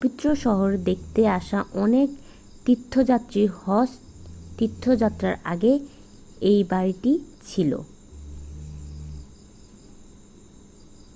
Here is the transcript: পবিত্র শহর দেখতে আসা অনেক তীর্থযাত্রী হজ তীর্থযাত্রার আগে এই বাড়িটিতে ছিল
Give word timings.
পবিত্র 0.03 0.27
শহর 0.45 0.71
দেখতে 0.89 1.21
আসা 1.37 1.59
অনেক 1.75 2.09
তীর্থযাত্রী 2.65 3.43
হজ 3.57 3.89
তীর্থযাত্রার 4.57 5.35
আগে 5.45 5.73
এই 6.41 6.59
বাড়িটিতে 6.63 7.11
ছিল 7.45 7.71